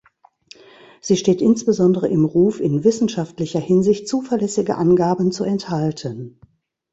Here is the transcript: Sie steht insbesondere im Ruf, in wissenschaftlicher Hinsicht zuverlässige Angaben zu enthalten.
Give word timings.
Sie 0.99 1.15
steht 1.15 1.43
insbesondere 1.43 2.07
im 2.07 2.25
Ruf, 2.25 2.59
in 2.59 2.83
wissenschaftlicher 2.83 3.59
Hinsicht 3.59 4.07
zuverlässige 4.07 4.73
Angaben 4.75 5.31
zu 5.31 5.43
enthalten. 5.43 6.39